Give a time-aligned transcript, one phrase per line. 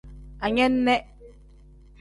[0.45, 0.95] Anene.